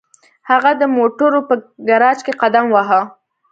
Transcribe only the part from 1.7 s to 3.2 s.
ګراج کې قدم واهه